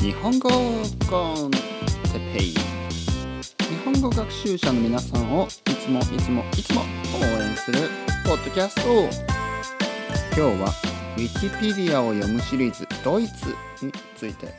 [0.00, 0.48] 日本語
[1.08, 1.58] コンテ
[2.36, 2.56] ペイ日
[3.84, 7.88] 本語学習者の皆さんをいつもいつもいつも応援する
[8.24, 8.82] ポッドキャスト
[10.36, 10.72] 今日は
[11.16, 13.54] ウィキペディアを読むシリーズドイツ
[13.84, 14.52] について。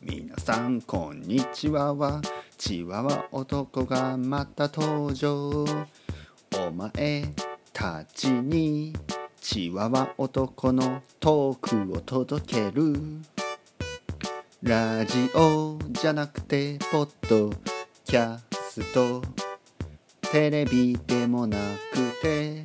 [0.00, 1.94] 皆さんこんにちは。
[1.94, 2.22] は
[2.56, 5.64] チワワ男がまた登場。
[6.56, 7.24] お前
[7.72, 8.92] たちに
[9.50, 12.92] チワワ男のトークを届ける。
[14.62, 17.50] ラジオじゃなくてポッド
[18.04, 19.22] キャスト。
[20.30, 21.56] テレビでもな
[21.90, 22.62] くて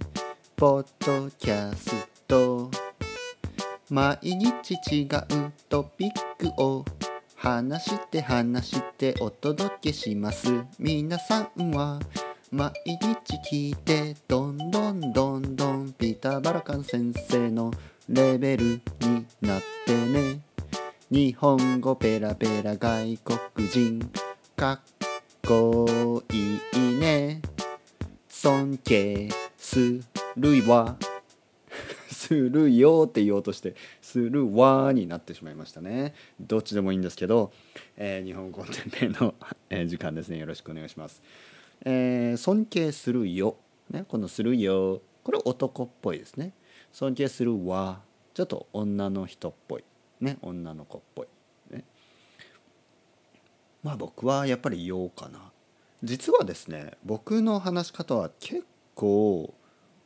[0.58, 2.70] ポッドキャスト。
[3.90, 5.08] 毎日違う
[5.70, 6.84] トピックを
[7.38, 10.50] 話して話してお届けします。
[10.78, 12.02] 皆さんは
[12.54, 17.72] 毎日聞いてどんどんどんどんピタ・バラカン先生の
[18.08, 20.42] レベルになってね。
[21.10, 24.12] 日本語ペラペラ外国人
[24.56, 24.80] かっ
[25.48, 27.42] こいいね。
[28.30, 30.00] 尊敬す
[30.38, 30.96] るわ。
[32.12, 36.14] するよって言おうとしてするわになってしまいましたね。
[36.40, 37.52] どっちでもいいんですけど、
[37.98, 39.34] えー日本語テンペの、
[39.72, 40.38] え時間ですね。
[40.38, 41.24] よろしくお願いします。
[41.84, 43.58] えー尊敬するよ、
[43.90, 45.02] ね、このするよ。
[45.24, 46.54] これ男っぽいですね。
[46.92, 48.02] 尊敬するわ。
[48.34, 49.84] ちょっと女の人っぽい。
[50.20, 51.28] ね女の子っぽい。
[51.72, 51.84] ね。
[53.84, 55.52] まあ僕はやっぱりよかな。
[56.04, 59.54] 実はですね僕の話し方は結構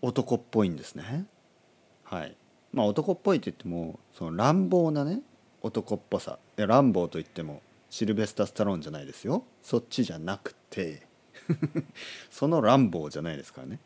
[0.01, 1.25] 男っぽいんですね。
[2.03, 2.35] はい。
[2.73, 5.21] まあ男っぽいと言ってもその乱暴なね
[5.61, 6.37] 男っぽさ。
[6.57, 9.45] いや乱暴と言ってもシルベスタ・スタローンじゃないですよ。
[9.63, 11.06] そっちじゃなくて
[12.29, 13.79] その乱暴じゃないですからね。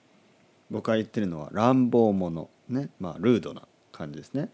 [0.70, 2.48] 僕が言ってるのは乱暴者。
[2.70, 2.90] ね。
[3.00, 4.50] まあルードな感じですね、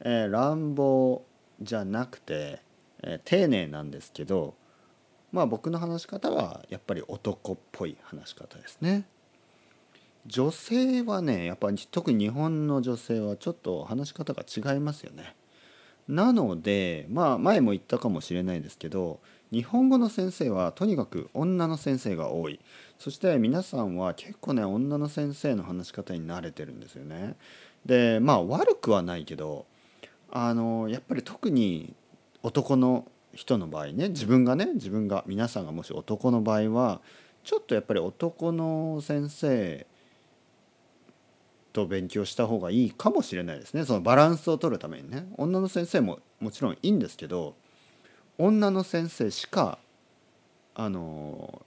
[0.00, 1.24] えー乱暴
[1.62, 2.60] じゃなくて、
[3.02, 4.54] えー丁寧なんですけど
[5.32, 9.04] まあ僕の話し方はやっぱり男っぽい話し方ですね。
[10.26, 15.34] 女性はねやっぱり特に日本の女性はちょっと話し方が違いますよね。
[16.08, 19.20] なのでまあ前も言ったかもしれないですけど
[19.52, 22.60] 日本語の先生はとにかく女の先生が多い。
[22.98, 27.36] そして皆さんは結構ね女の先生の話し方に慣れてるんですよね。
[27.84, 29.66] でまあ悪くはないけど
[30.30, 31.94] あのやっぱり特に
[32.42, 37.00] 男の人の場合ね自分がね自分が皆さんがもし男の場合は
[37.42, 39.86] ちょっとやっぱり男の先生
[41.72, 43.84] と勉強した方がいいかもしれないですね。
[43.84, 45.26] そのバランスを取るためにね。
[45.36, 47.54] 女の先生ももちろんいいんですけど
[48.40, 49.78] 女の先生しか
[50.74, 51.62] あの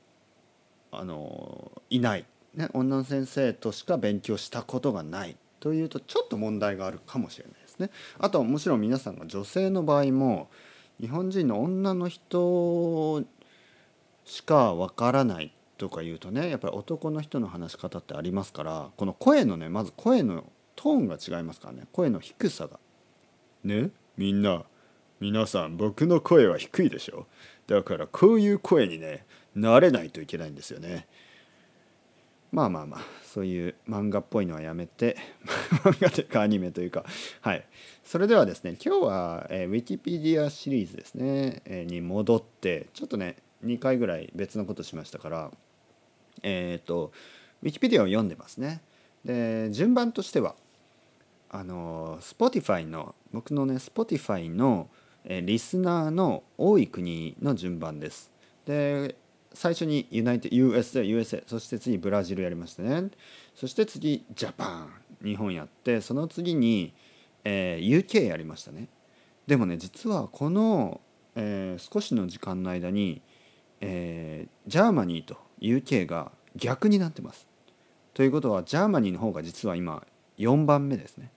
[0.92, 2.26] あのいない、
[2.56, 5.38] ね、女の先生としか勉強したことがない。
[5.60, 7.90] というとちょっと問題があるかもしれないですね。
[8.20, 10.50] あともちろん皆さんが女性の場合も
[11.00, 13.24] 日本人の女の人
[14.26, 15.54] しかわからない。
[15.78, 20.46] とか言うとねやっぱり男の人の話し方ってありますからこの声のねまず声の
[20.76, 21.88] トーンが違いますからね。
[21.92, 22.80] 声の低さが。
[23.64, 24.64] ねみんな。
[25.19, 27.28] 皆さん僕の声は低いでしょ？
[27.68, 29.25] だからこういう声にね
[29.56, 31.07] 慣れないといけないんですよね。
[32.51, 35.18] まあまあまあそういう漫画っぽいのはやめて
[35.84, 37.06] 漫画というかアニメというか。
[37.41, 37.66] はい。
[38.03, 45.51] それではですね今日は、えー、ウィキペディアシリーズですね、えーに戻ってちょっとね2回ぐらい別のことしましたから
[46.44, 47.12] えっ、と
[47.63, 48.81] ウィキペディアを読んでますね。
[49.24, 50.56] で順番としては
[51.50, 54.90] あの Spotify の僕のね Spotify の、
[55.26, 58.32] リスナーの多い国の順番です。
[58.66, 59.16] で
[59.54, 63.10] 最初にユナイテ US で USA そして次ブラジルやりましたね。
[63.56, 66.94] そして次ジャパン日本やってその次に、
[67.44, 68.88] えー UK やりましたね。
[69.48, 71.00] でもね実はこの、
[71.36, 73.22] えー少しの時間の間に、
[73.80, 77.48] えー Germany と UK が逆になってます。
[78.14, 80.06] ということは Germany の方が実は今
[80.38, 81.32] 4番目ですね。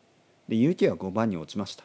[0.49, 1.85] で UK は5番に落ちました。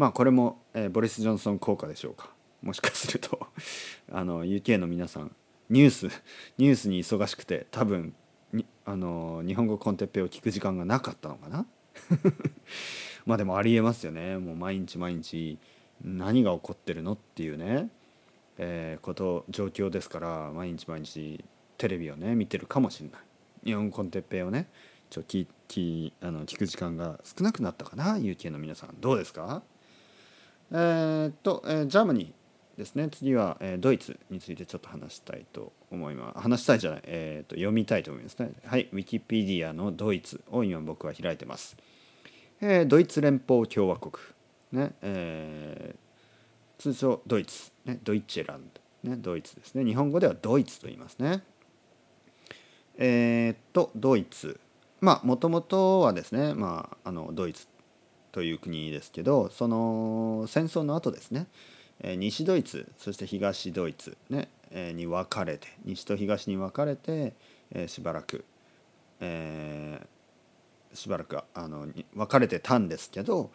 [0.00, 2.30] まあこれも、えーボリス・ジョンソン効果でしょうか。
[2.62, 3.38] もしかすると
[4.10, 5.36] あの UK の皆さん
[5.68, 6.08] ニュース
[6.56, 8.14] ニュースに忙しくて多分
[8.86, 11.66] あの日本語 con Teppei を聞く時間がなかったのかな？
[13.26, 14.38] まあでもありえますよね。
[14.38, 15.58] もう毎日毎日
[16.02, 17.90] 何が起こってるのっていうね、
[18.56, 21.44] えーこと状況ですから毎日毎日
[21.76, 23.20] テレビをね見てるかもしれない。
[23.64, 24.66] 日本語 con Teppei をね
[25.10, 28.96] ちょ聞きあの聞く時間が少なくなったかな？UK の皆さん。
[28.98, 29.62] どうですか？
[30.72, 33.08] えーっと、えー Germany ですね。
[33.10, 36.40] 次は、えードイツについてちょっと話したいと思います。
[36.40, 38.52] 話したいじゃない、えっと読みたいと思いますね。
[38.64, 41.76] はいウィキペディアのドイツを今僕は開いてます、
[42.60, 44.12] えードイツ連邦共和国。
[44.72, 48.60] ねえー、通称ドイツ、ね、ドイツェラン
[49.02, 49.84] ド、ね、ドイツですね。
[49.84, 51.42] 日本語ではドイツと言いますね。
[52.96, 54.60] え、っとドイツ。
[55.00, 57.66] まあもともとはですね、まあ、あのドイツ
[58.32, 61.46] という国ですけどその戦争の後ですね。
[62.02, 67.34] 西ドイツそして東ドイツ、ね、に分かれて西と東に分かれて
[67.88, 68.44] しばらく、
[69.20, 73.50] えー、しばらくあの分かれてたんですけど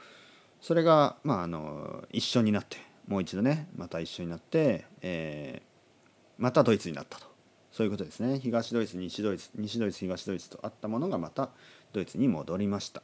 [0.61, 2.77] それが、まあ、あの一緒になって
[3.07, 7.25] もう一度ねまた一緒になって、えー、またドイツになったと。
[7.71, 8.39] そういうことですね。
[8.39, 11.49] 東ドイツ西ドイツ西ドイツ東ドイツとあったものがまた
[11.91, 13.01] ドイツに戻りました。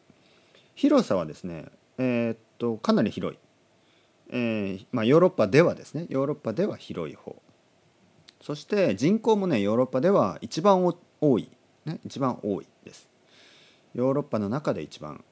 [0.76, 1.66] 広さはですね
[1.98, 3.40] えー、っとかなり広い、
[4.32, 7.42] えーまあ、ヨーロッパではですねヨーロッパでは広い方。
[8.42, 10.92] そして人口もねヨーロッパでは一番
[11.22, 11.52] 多い、
[11.86, 13.08] ね、一番多いです。
[13.94, 15.24] ヨーロッパの中で一番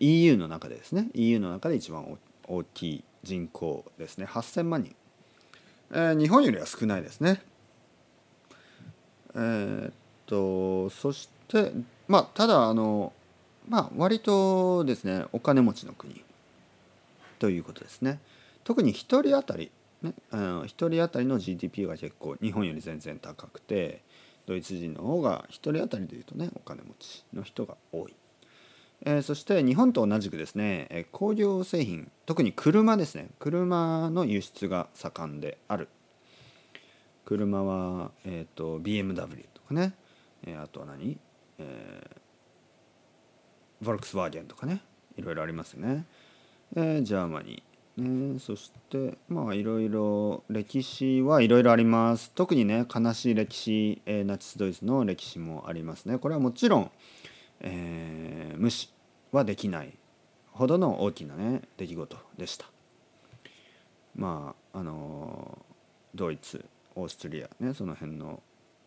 [0.00, 4.26] EU の中でですね EU の中で一番大きい人口ですね。
[4.26, 4.94] 8000万人、
[5.92, 7.42] えー、日本よりは少ないですね。
[9.34, 9.92] えー、っ
[10.26, 11.72] とそして
[12.06, 13.12] まあただあの
[13.68, 16.22] まあ割とですねお金持ちの国
[17.38, 18.20] ということですね。
[18.64, 19.70] 特に1人当たり
[20.02, 24.02] ね、1人当たりの GDP が結構日本より全然高くて
[24.46, 28.14] ドイツ人の方が1人当たりでいうとねお金持ちの人が多い。
[29.04, 33.28] えー、そして日本と同じくですね、え工業製品特に車ですね。
[33.38, 35.88] 車の輸出が盛んである。
[37.24, 39.92] 車は、えーと、BMW とかね、
[40.44, 41.16] えー、あとは何、
[41.58, 42.16] えー、
[43.82, 44.80] フォルクスワーゲンとかね
[45.16, 46.04] いろいろありますよね、
[46.76, 52.30] えー、 Germany、ね、そしてまあいろいろ歴史はいろいろあります。
[52.34, 56.18] 特にね悲しい歴史、えー、ナチスドイツの歴史もありますね。
[56.18, 56.90] これはもちろん
[57.60, 58.90] えー、無視
[59.32, 59.92] はできない
[60.52, 62.66] ほどの大きなね出来事でした。
[64.14, 65.58] まああの
[66.14, 66.64] ドイツ
[66.94, 68.42] オーストリアねその辺の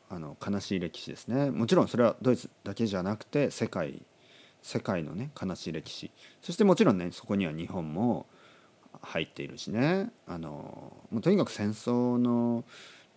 [0.09, 1.51] あの悲しい歴史ですね。
[1.51, 4.01] もちろんそれはドイツだけじゃなくて世界
[4.61, 6.11] 世界のね悲しい歴史。
[6.41, 8.25] そしてもちろんねそこには日本も
[9.01, 10.09] 入っているしね。
[10.27, 12.63] あのもうとにかく戦争の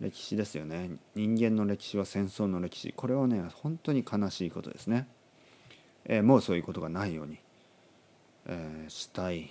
[0.00, 0.91] 歴史ですよね。
[1.14, 2.93] 人間の歴史は戦争の歴史。
[2.96, 5.06] これはね本当に悲しいことですね。
[6.06, 7.38] えー、もうそういうことがないように、
[8.46, 9.50] えー、したい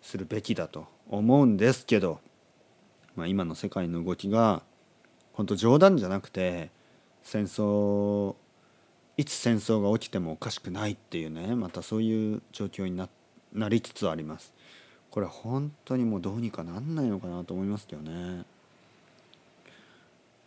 [0.00, 2.20] するべきだと思うんですけど、
[3.16, 4.62] まあ、今の世界の動きが
[5.32, 6.70] 本当冗談じゃなくて
[7.22, 8.34] 戦争
[9.16, 13.08] いつ戦争が起きてもおかしくないっていうねまたそういう状況にな
[13.52, 14.52] なりつつあります。
[15.10, 18.44] これ本当にもうどうにかなんないのかなと思いますけどね。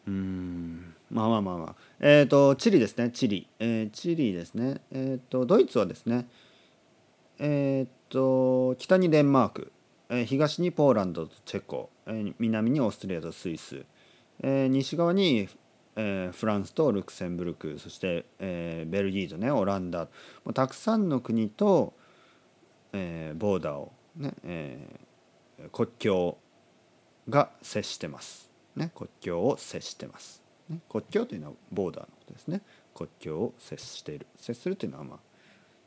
[0.07, 0.93] うん。
[1.09, 1.75] まあまあまあまあ。
[2.01, 4.81] えっ、ー、とチリですねチリ、えー、チリですね。
[4.91, 6.27] えっ、ー、とドイツはですね
[7.39, 9.71] えっ、と北にデンマーク、
[10.09, 13.85] え東にポーランドとチェコ、え南にオーストリアとスイス、
[14.41, 15.47] え西側に、
[15.97, 20.05] えフランスとルクセンブルクそして、えベルギーとねオランダ。
[20.05, 20.07] も
[20.51, 21.93] うたくさんの国と、
[22.93, 24.99] えボーダーをね、え
[25.73, 26.37] 国境
[27.27, 28.49] が接してます。
[28.75, 32.61] ね、国境を接してます、ね、国境というのはボーダーのことですね。
[32.93, 34.27] 国境を接している。
[34.35, 35.19] 接するというのはまあ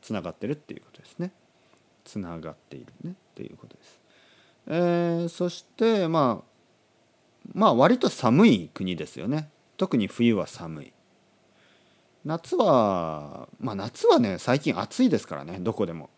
[0.01, 1.31] つながってるっていうことですね。
[2.03, 3.99] つながっているねっていうことです、
[4.67, 6.51] えー、そしてまあ
[7.53, 9.49] まあ割と寒い国ですよね。
[9.81, 10.93] 特に冬は寒い。
[12.23, 16.11] 夏はまあ夏はね最近暑いですからねどこでも、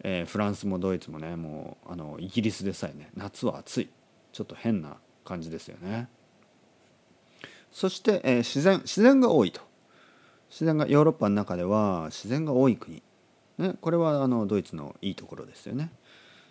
[0.00, 3.88] えー、フランスもドイツもねもうあのイギリスでさえね夏は暑い。
[4.32, 6.08] ちょっと変な感じですよね。
[7.72, 9.62] そして、えー、自然自然が多いと。
[10.50, 13.02] 自然がヨーロッパの中では自然が多い国、
[13.56, 15.90] ね、これはあのドイツのいいところですよね。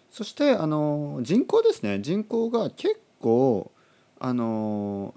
[0.09, 1.99] そしてあの人口ですね。
[2.01, 3.71] 人口が結構
[4.19, 5.13] あの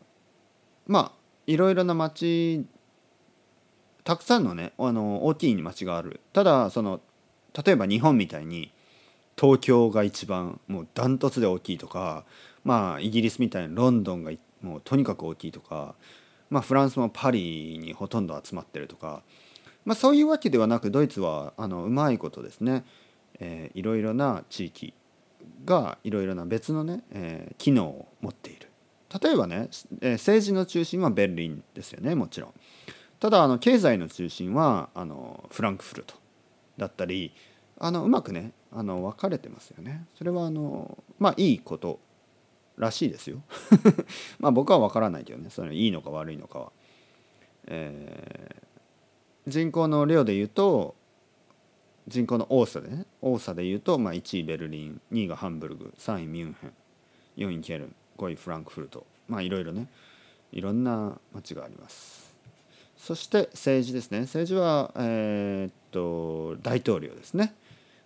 [0.91, 1.13] まあ
[1.47, 2.67] いろいろな町
[4.03, 6.19] たくさんのねあの大きい町がある。
[6.33, 7.01] ただその
[7.65, 8.73] 例えば日本みたいに
[9.41, 12.25] 東京が一番もうダントツで大きいとか
[12.65, 14.33] まあイギリスみたいなロンドンが
[14.63, 15.95] もうとにかく大きいとか、
[16.51, 19.23] まあ、フランスもパリにほとんど集まってるとか、
[19.85, 22.85] まあ、そういうわけではなくドイツはあのうまいことですね、
[23.39, 24.93] えー、いろいろな地域
[25.65, 28.60] がいろいろな別のね、えー、機能を持っている。
[29.23, 29.69] 例えばね、
[30.01, 32.55] え、政治の中心はベルリンですよねもちろん。
[33.19, 36.15] ただあの経済の中心はあのフランクフルト
[36.79, 37.35] だったり
[37.79, 40.07] あのうまくねあの分かれてますよね。
[40.17, 42.01] それはあのまあいいこと
[42.79, 43.43] らしいですよ。
[44.39, 46.73] まあ僕は分からないけどねそれいいのか悪いのかは、
[47.67, 50.95] えー、人口の量で言うと
[52.09, 56.73] 人口の多さでね多さで言うと、まあ、1位ベルリン2位がハンブルグ3位ミュンヘン
[57.37, 59.07] 4位ケルン5位フランクフルト。
[59.29, 59.87] まあいろいろね
[60.53, 62.35] いろんな街があります。
[62.99, 64.21] そして政治ですね。
[64.21, 67.55] 政治はえー、っと大統領ですね。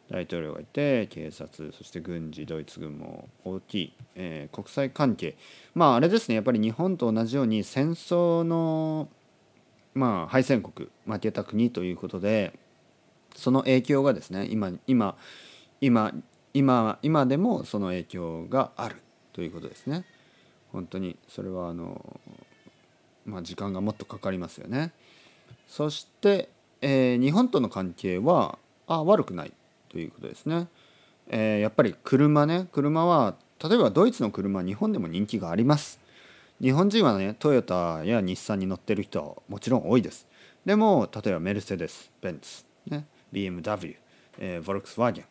[0.09, 5.37] 大統領がいて警察そして軍事ドイツ軍も大きい、えー、国際関係。
[5.75, 6.37] まああれですね。
[6.37, 9.09] やっぱり日本と同じように戦争の
[9.95, 12.53] まあ敗戦国負けた国ということで
[13.35, 15.17] その影響がですね今今
[15.81, 16.13] 今
[16.53, 19.04] 今今でもその影響がある。
[19.35, 20.07] ということですね。
[20.73, 22.21] 本当にそれはあの
[23.27, 24.93] まあ時間がもっとかかりますよね。
[25.69, 26.49] そして、
[26.81, 29.53] えー、日本との関係はあ悪くない
[29.89, 30.69] ということですね。
[31.29, 36.01] えー、やっぱり車ね車は例えばドイツの車日本でも人気があります。
[36.61, 40.27] 日本人はねトヨタや日産に乗ってる人はもちろん多いです。
[40.65, 43.97] でも例えばメルセデスベンツ、ね、BMW、
[44.39, 45.25] えー、ボルクスワーゲ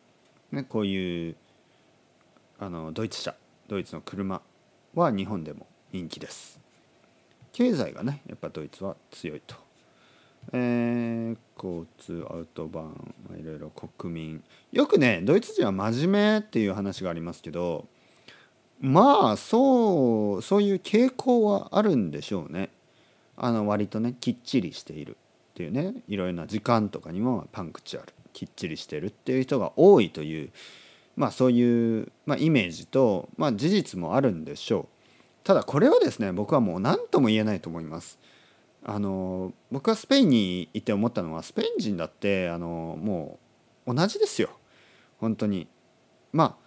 [0.52, 1.36] ン、ね、こういう
[2.58, 3.34] あのドイツ車
[3.68, 4.40] ドイツの車
[4.94, 6.60] は日本でも人気です。
[7.52, 9.54] 経済がねやっぱドイツは強いと、
[10.52, 14.44] えー、交通アウトバーン、まあ、いろいろ国民。
[14.72, 17.86] よくねドイツ人は真面目っていう話がありますけど
[18.80, 22.70] まあそうそういう傾向はあるんでしょうね。
[23.36, 25.16] あの割とねきっちりしている
[25.52, 30.50] っていうねいろいろな時間とかにもパンクチュアルきっちりしてるっていう人が多いという
[31.16, 34.94] まあそういう、まあ、イメージと、まあ、事実もあるんでしょう。
[35.44, 38.18] ただこれはですね僕はもう何とも言えないと思います。
[38.82, 43.38] あの僕はスペインに行って思ったのはスペイン人だってあのも
[43.86, 44.50] う同じですよ。
[45.18, 45.68] 本当に。
[46.32, 46.64] まあ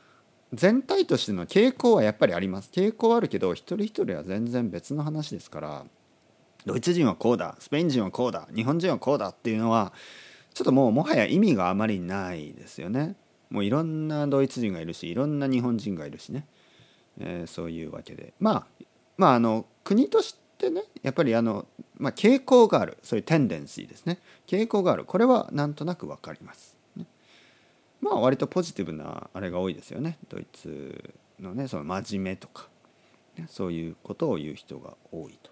[0.54, 2.70] 全体としての傾向はやっぱりあります。
[2.72, 5.86] 傾向はあるけど一人一人は全然別の話ですから
[6.66, 9.94] ドイツ人はこうだスペイン人はこうだ日本人はこうだっていうのは
[10.54, 13.16] ちょっともうもはや意味があまりないですよね。
[13.50, 16.46] もういろんなドイツ人がいるしいろんな日本人がいるしね、
[17.20, 18.34] えー、そういうわけで。
[18.40, 18.86] まあ
[19.18, 21.66] まああの国としてねやっぱりあの、
[21.98, 22.98] まあ、傾向がある。
[23.04, 24.20] そういうテンデンシーですね。
[24.48, 25.06] 傾向がある。
[25.06, 27.06] これはなんとなく分かります、ね、
[28.02, 30.18] まあ割とポジティブなあれが多いですよね。
[30.30, 32.68] ドイツのねその真面目とか、
[33.38, 35.52] ね、そういうことを言う人が多いと。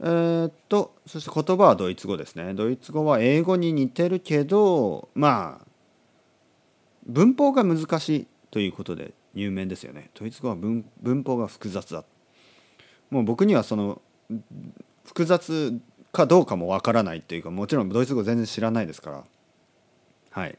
[0.00, 2.52] えー、っとそして言葉はドイツ語ですね。
[2.54, 5.66] ドイツ語は英語に似てるけどまあ
[7.06, 10.10] 文法が難しいということで有名ですよね。
[10.14, 10.84] ドイツ語は文
[11.24, 12.04] 法が複雑だ。
[13.10, 14.00] もう僕にはその
[15.04, 15.78] 複雑
[16.12, 19.24] かどうかもわからないっていうかもちろんドイツ語全然知らないですから。
[20.30, 20.58] はい。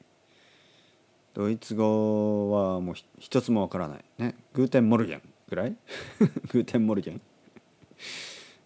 [1.33, 4.05] ドイツ語はもう一つもわからない。
[4.17, 4.35] ね。
[4.53, 5.75] Guten Morgenぐらい？
[6.49, 7.21] Guten Morgen？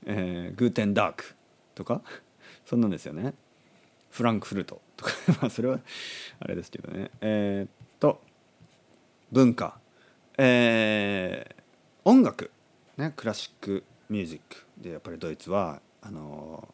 [0.05, 1.35] えー、 Guten Tag
[1.73, 2.01] とか？
[2.65, 3.33] そんなんですよね。
[4.11, 4.81] フランクフルト。
[4.99, 5.79] とか まあそれは
[6.39, 7.11] あれですけどね。
[7.21, 8.21] えー、っと
[9.31, 9.79] 文化。
[10.37, 11.61] えー、
[12.03, 12.51] 音楽。
[12.97, 16.67] ねクラシックミュージックでやっぱりドイツはあの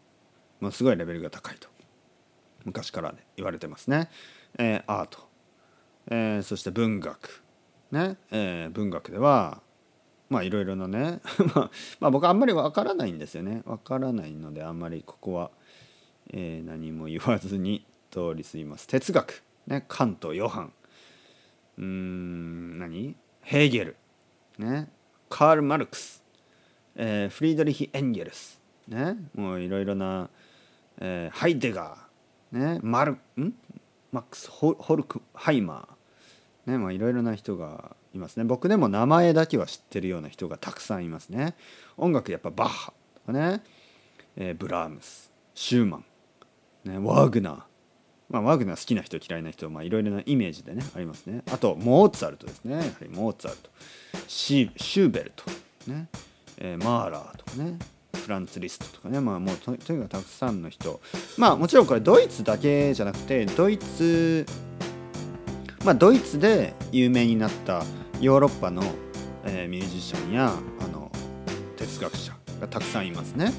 [0.60, 1.70] ー、もうすごいレベルが高いと。
[2.64, 4.10] 昔から、ね、言われてますね、
[4.58, 5.20] えー、アート、
[6.08, 7.44] えー、そして文学。
[7.92, 9.62] ね、えー、文学では
[10.30, 11.22] まあいろいろなね
[12.00, 13.62] まあ僕あんまりわからないんですよね。
[13.66, 15.52] わからないのであんまりここは、
[16.32, 18.88] えー、何も言わずに通り過ぎます。
[18.88, 19.44] 哲学。
[19.68, 19.84] ね。
[19.90, 20.74] カントヨハン。
[21.78, 23.18] うーん何？
[23.42, 23.98] ヘーゲル。
[24.58, 24.90] ね。
[25.30, 26.24] カール・マルクス、
[26.96, 28.62] えー、フリードリヒ・エンゲルス。
[28.88, 29.18] ね。
[29.36, 30.30] もういろいろな、
[31.00, 32.58] えー、ハイデガー。
[32.58, 32.80] ね。
[32.82, 33.54] マルん？
[34.14, 34.50] マックス。
[34.50, 36.72] ホ・ホルクハイマー。
[36.72, 36.78] ね。
[36.78, 38.46] まあいろいろな人がいますね。
[38.46, 41.56] 僕でも名前だけは知ってるような人がたくさんいますね。
[41.98, 42.94] 音楽やっぱバッハ
[43.26, 43.62] とかね、
[44.38, 45.30] えー、ブラームス。
[45.54, 46.06] シューマン、
[46.92, 47.75] ね、ワーグナー。
[48.30, 51.44] まあ、ワグナー好きな人嫌いな人いろいろなイメージでねありますね。
[51.52, 52.76] あとモーツァルトですね。
[52.76, 53.70] やはりモーツァルト。
[54.28, 55.46] シシューベルト、
[55.88, 56.08] ね。
[56.58, 57.78] えー、マーラーとかね。
[58.16, 59.20] フランツ・リストとかね。
[59.20, 61.00] まあもうととにかくたくさんの人。
[61.38, 64.46] まあもちろんこれドイツだけじゃなくてドイツ
[65.84, 67.84] まあドイツで有名になった
[68.20, 68.82] ヨーロッパの、
[69.46, 71.12] えー、ミュージシャンやあの
[71.78, 73.52] 哲学者がたくさんいますね。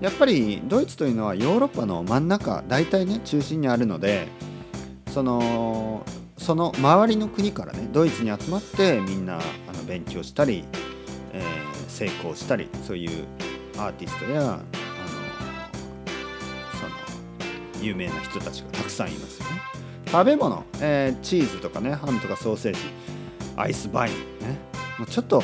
[0.00, 4.28] やっぱりドイツというのはヨーロッパの真ん中大体ね中心にあるので
[5.08, 6.04] その
[6.36, 10.64] その周りの国からねドイツに集まってみんなあの勉強したり、
[11.32, 13.26] えー、成功したりそういう
[13.76, 14.58] アーティストやあの
[16.72, 19.60] その有名な人たちがたくさんいますよね。
[20.06, 22.80] 食べ物、えー、チーズとかねハムとかソーセージ
[23.56, 24.56] アイスバインね
[24.98, 25.42] もうちょっと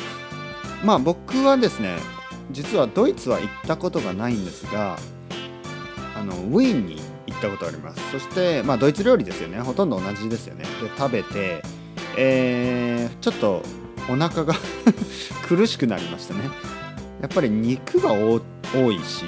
[0.83, 1.97] まあ僕はですね
[2.51, 4.97] 実はドイツは行ったことがないんですが
[6.15, 8.11] あのウィーンに行ったことあります。
[8.11, 9.59] そしてまあドイツ料理ですよね。
[9.59, 10.63] ほとんど同じですよね。
[10.63, 11.63] で食べて
[12.17, 13.63] えー、ちょっと
[14.09, 14.53] お腹が
[15.47, 16.49] 苦しくなりましたね。
[17.21, 18.39] やっぱり肉が多
[18.91, 19.25] いし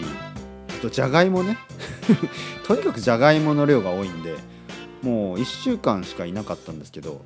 [0.69, 1.57] あとじゃがいもね。
[2.65, 4.35] とにかくじゃがいもの量が多いんで
[5.01, 7.21] もう1週間しかいなかったんですけど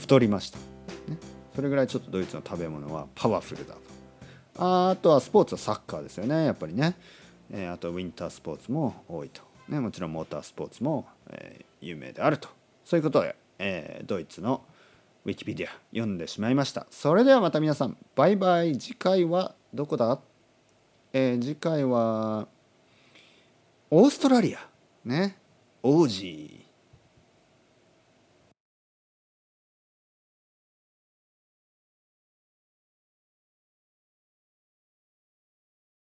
[0.00, 1.18] 太りました、ね、
[1.54, 3.74] それぐらいちょっとドイツの食べ物はパワフルだ。
[4.58, 6.46] あとはスポーツはサッカーですよね。
[6.46, 6.94] やっぱりね、
[7.50, 12.48] えー、あとウィンタースポーツも多いと、ね、もちろんモータースポーツも、えー、有名であると。
[12.84, 14.62] そういうことで、えー、ドイツの
[15.24, 16.86] ウィキペディア読んでしまいました。
[16.90, 18.78] それではまた皆さんバイバイ。
[18.78, 20.20] 次回はどこだ、
[21.12, 22.48] えー、次回は
[23.90, 24.60] オーストラリア。
[25.04, 25.36] ね。
[25.82, 26.65] オージー。